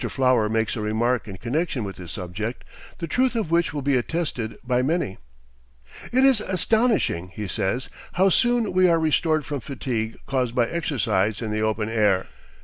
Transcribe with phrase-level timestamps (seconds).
[0.09, 2.63] Flower makes a remark in connection with this subject,
[2.97, 5.19] the truth of which will be attested by many.
[6.11, 11.39] "It is astonishing," he says, "how soon we are restored from fatigue caused by exercise
[11.39, 12.27] in the open air.